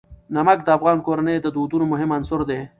نمک 0.35 0.57
د 0.63 0.67
افغان 0.77 0.97
کورنیو 1.05 1.43
د 1.45 1.47
دودونو 1.55 1.85
مهم 1.93 2.09
عنصر 2.17 2.41
دی. 2.49 2.59